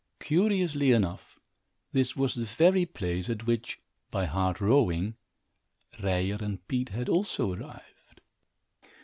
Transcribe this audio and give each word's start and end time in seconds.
Curiously 0.19 0.93
enough, 0.93 1.39
this 1.91 2.15
was 2.15 2.33
the 2.33 2.45
very 2.45 2.87
place 2.87 3.29
at 3.29 3.45
which, 3.45 3.77
by 4.09 4.25
hard 4.25 4.59
rowing, 4.59 5.15
Ryer 6.01 6.39
and 6.39 6.67
Pete 6.67 6.89
had 6.89 7.07
also 7.07 7.53
arrived. 7.53 8.21